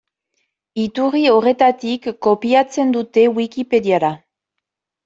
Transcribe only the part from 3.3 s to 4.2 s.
Wikipediara.